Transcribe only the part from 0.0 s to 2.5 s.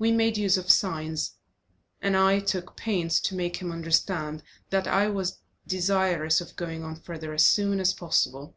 We made use of signs, and I